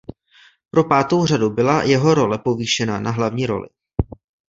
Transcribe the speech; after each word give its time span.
Pro 0.71 0.83
pátou 0.83 1.25
řadu 1.25 1.49
byla 1.49 1.83
jeho 1.83 2.13
role 2.13 2.37
povýšena 2.39 2.99
na 2.99 3.11
hlavní 3.11 3.45
roli. 3.45 3.69